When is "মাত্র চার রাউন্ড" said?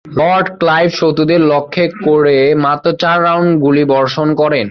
2.55-3.51